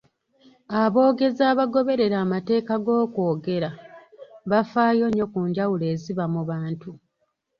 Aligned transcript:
Aboogezi 0.81 1.41
abagoberera 1.51 2.15
amateeka 2.25 2.73
g’okwogera 2.85 3.69
bafaayo 4.51 5.05
nnyo 5.09 5.25
ku 5.33 5.39
njawulo 5.49 5.85
eziba 5.93 6.25
mu 6.33 6.41
bantu. 6.49 6.89